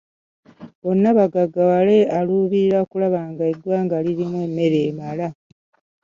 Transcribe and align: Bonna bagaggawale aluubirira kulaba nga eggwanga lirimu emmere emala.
Bonna 0.81 1.09
bagaggawale 1.17 1.97
aluubirira 2.17 2.79
kulaba 2.89 3.19
nga 3.31 3.43
eggwanga 3.51 3.95
lirimu 4.05 4.37
emmere 4.47 4.79
emala. 4.89 5.27